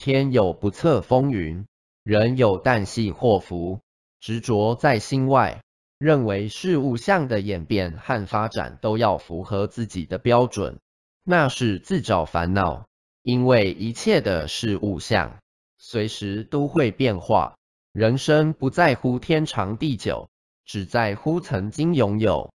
[0.00, 1.66] 天有不测风云，
[2.04, 3.80] 人有旦夕祸福，
[4.18, 5.60] 执着在心外，
[5.98, 10.78] 认为事物相的演变和发展都要符合自己的标准。
[11.22, 12.86] 那是自找烦恼，
[13.22, 15.36] 因为一切的事物相
[15.76, 17.58] 随时都会变化，
[17.92, 20.30] 人生不在乎天长地久，
[20.64, 22.50] 只在乎曾经拥有。